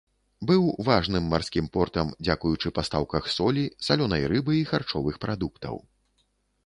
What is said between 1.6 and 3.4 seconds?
портам дзякуючы пастаўках